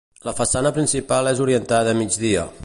La 0.27 0.33
façana 0.39 0.71
principal 0.77 1.31
és 1.33 1.43
orientada 1.47 1.95
a 1.97 2.01
migdia. 2.03 2.49